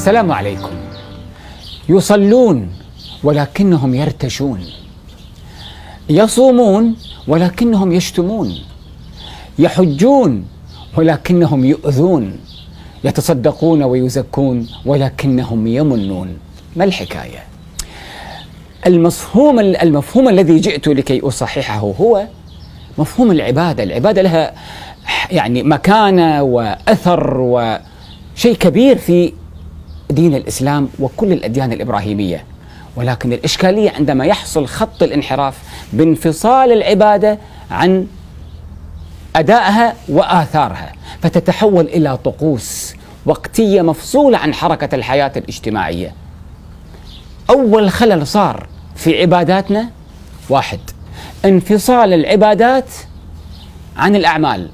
[0.00, 0.70] السلام عليكم.
[1.88, 2.68] يصلون
[3.24, 4.60] ولكنهم يرتشون.
[6.08, 6.96] يصومون
[7.28, 8.54] ولكنهم يشتمون.
[9.58, 10.44] يحجون
[10.96, 12.36] ولكنهم يؤذون.
[13.04, 16.38] يتصدقون ويزكون ولكنهم يمنون.
[16.76, 17.44] ما الحكاية؟
[18.86, 22.26] المفهوم المفهوم الذي جئت لكي أصححه هو
[22.98, 23.82] مفهوم العبادة.
[23.82, 24.54] العبادة لها
[25.30, 29.32] يعني مكانة وأثر وشيء كبير في
[30.10, 32.44] دين الإسلام وكل الأديان الإبراهيمية
[32.96, 35.58] ولكن الإشكالية عندما يحصل خط الانحراف
[35.92, 37.38] بانفصال العبادة
[37.70, 38.06] عن
[39.36, 40.92] أدائها وآثارها
[41.22, 42.94] فتتحول إلى طقوس
[43.26, 46.14] وقتية مفصولة عن حركة الحياة الاجتماعية.
[47.50, 48.66] أول خلل صار
[48.96, 49.90] في عباداتنا
[50.48, 50.78] واحد
[51.44, 52.88] انفصال العبادات
[53.96, 54.70] عن الأعمال.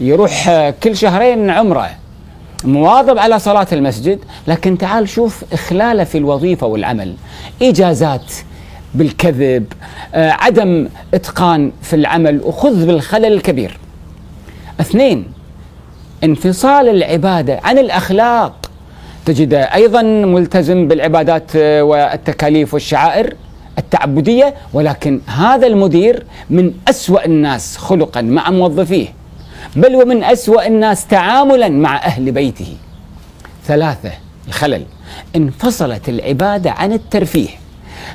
[0.00, 0.50] يروح
[0.82, 1.90] كل شهرين عمرة
[2.64, 7.14] مواظب على صلاة المسجد لكن تعال شوف إخلاله في الوظيفة والعمل.
[7.62, 8.32] إجازات
[8.94, 9.64] بالكذب
[10.14, 13.78] آه، عدم إتقان في العمل وخذ بالخلل الكبير.
[14.80, 15.24] اثنين
[16.24, 18.70] انفصال العبادة عن الأخلاق.
[19.26, 23.34] تجد أيضا ملتزم بالعبادات آه، والتكاليف والشعائر
[23.78, 29.08] التعبدية ولكن هذا المدير من أسوأ الناس خلقا مع موظفيه.
[29.76, 32.76] بل ومن أسوأ الناس تعاملا مع أهل بيته.
[33.64, 34.12] ثلاثة
[34.48, 34.86] الخلل.
[35.36, 37.48] انفصلت العبادة عن الترفيه.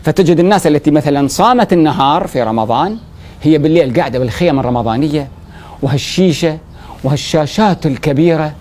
[0.03, 2.97] فتجد الناس التي مثلا صامت النهار في رمضان
[3.43, 5.27] هي بالليل قاعدة بالخيم الرمضانية
[5.81, 6.57] وهالشيشة
[7.03, 8.53] وهالشاشات الكبيرة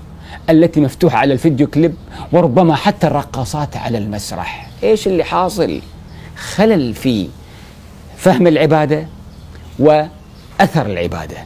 [0.51, 1.95] التي مفتوحة على الفيديو كليب
[2.33, 4.69] وربما حتى الرقاصات على المسرح.
[4.83, 5.81] إيش اللي حاصل؟
[6.55, 7.29] خلل في
[8.17, 9.07] فهم العبادة
[9.79, 11.37] وأثر العبادة.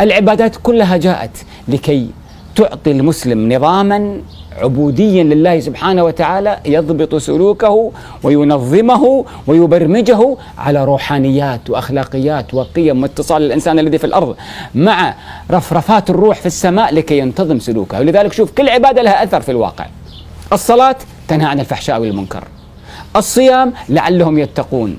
[0.00, 1.30] العبادات كلها جاءت
[1.68, 2.08] لكي
[2.56, 4.20] تعطي المسلم نظاما
[4.58, 13.98] عبوديا لله سبحانه وتعالى يضبط سلوكه وينظمه ويبرمجه على روحانيات وأخلاقيات وقيم واتصال الإنسان الذي
[13.98, 14.36] في الأرض
[14.74, 15.14] مع
[15.50, 18.00] رفرفات الروح في السماء لكي ينتظم سلوكه.
[18.00, 19.86] ولذلك شوف كل عبادة لها أثر في الواقع.
[20.52, 20.96] الصلاة
[21.28, 22.44] تنهى عن الفحشاء والمنكر.
[23.16, 24.96] الصيام لعلهم يتقون.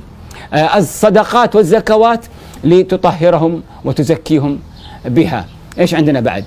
[0.54, 2.26] آه، الصدقات والزكوات
[2.64, 4.60] لتطهرهم وتزكيهم.
[5.08, 5.46] بها.
[5.80, 6.46] إيش عندنا بعد؟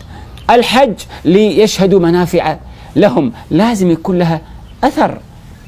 [0.50, 2.56] الحج ليشهدوا منافع
[2.96, 3.32] لهم.
[3.50, 4.40] لازم يكون لها
[4.84, 5.18] أثر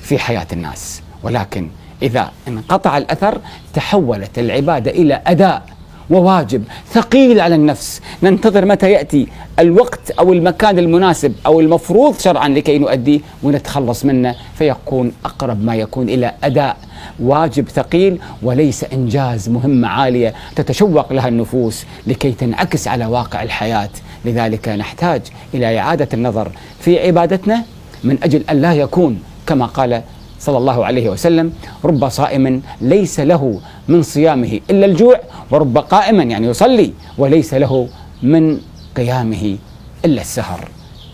[0.03, 1.03] في حياة الناس.
[1.23, 1.69] ولكن
[2.03, 3.39] إذا انقطع الأثر
[3.75, 5.63] تحولت العبادة إلى أداء.
[6.11, 8.01] وواجب ثقيل على النفس.
[8.23, 9.29] ننتظر متى يأتي
[9.59, 16.09] الوقت أو المكان المناسب أو المفروض شرعا لكي نؤديه ونتخلص منه فيكون أقرب ما يكون
[16.09, 16.77] إلى أداء
[17.21, 23.91] واجب ثقيل وليس إنجاز مهمة عالية تتشوق لها النفوس لكي تنعكس على واقع الحياة.
[24.25, 25.23] لذلك نحتاج
[25.55, 27.65] إلى إعادة النظر في عبادتنا
[28.05, 30.03] من أجل أن لا يكون كما قال
[30.41, 31.53] صلى الله عليه وسلم
[31.85, 35.21] رب صائم ليس له من صيامه إلا الجوع
[35.51, 37.89] ورب قائما يعني يصلي وليس له
[38.23, 38.61] من
[38.97, 39.57] قيامه
[40.05, 40.69] إلا السهر.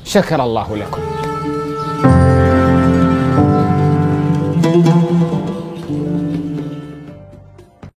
[0.04, 1.03] شكر الله لكم.